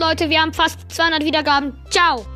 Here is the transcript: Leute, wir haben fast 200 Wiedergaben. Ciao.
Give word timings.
Leute, 0.00 0.30
wir 0.30 0.40
haben 0.40 0.52
fast 0.52 0.90
200 0.92 1.24
Wiedergaben. 1.24 1.72
Ciao. 1.90 2.26